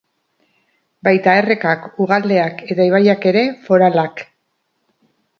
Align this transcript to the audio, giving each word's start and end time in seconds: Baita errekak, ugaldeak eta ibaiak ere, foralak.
Baita 1.07 1.33
errekak, 1.41 1.83
ugaldeak 2.05 2.63
eta 2.75 2.87
ibaiak 2.91 3.27
ere, 3.33 3.43
foralak. 3.67 4.23